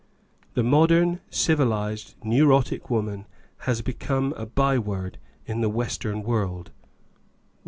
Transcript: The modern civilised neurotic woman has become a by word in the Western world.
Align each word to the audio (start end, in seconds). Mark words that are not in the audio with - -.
The 0.55 0.63
modern 0.63 1.19
civilised 1.29 2.15
neurotic 2.23 2.89
woman 2.89 3.27
has 3.67 3.83
become 3.83 4.33
a 4.35 4.47
by 4.47 4.79
word 4.79 5.19
in 5.45 5.61
the 5.61 5.69
Western 5.69 6.23
world. 6.23 6.71